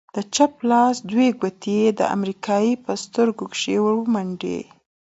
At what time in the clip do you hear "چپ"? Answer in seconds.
0.35-0.53